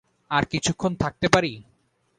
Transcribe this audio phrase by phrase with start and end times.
[0.31, 1.51] আর কিছুক্ষণ থাকতে পারি?